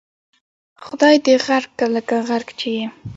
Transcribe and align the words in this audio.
خدای 0.85 1.15
دې 1.25 1.35
غرق 1.45 1.71
کړه 1.79 1.87
لکه 1.95 2.15
غرق 2.27 2.49
چې 2.59 2.69
یې. 2.77 2.85